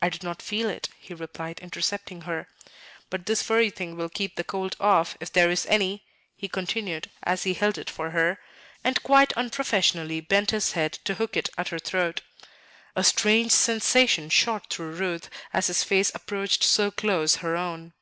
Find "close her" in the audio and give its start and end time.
16.90-17.54